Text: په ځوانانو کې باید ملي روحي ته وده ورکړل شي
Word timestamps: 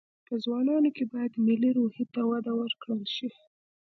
په 0.27 0.33
ځوانانو 0.43 0.89
کې 0.95 1.03
باید 1.13 1.41
ملي 1.47 1.71
روحي 1.77 2.05
ته 2.13 2.21
وده 2.31 2.51
ورکړل 2.55 3.03
شي 3.15 3.29